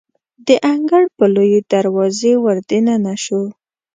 د 0.47 0.49
انګړ 0.73 1.03
په 1.17 1.25
لویې 1.35 1.61
دروازې 1.73 2.31
وردننه 2.45 3.13
شوو. 3.23 3.43